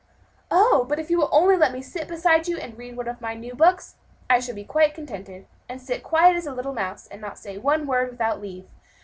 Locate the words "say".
7.37-7.59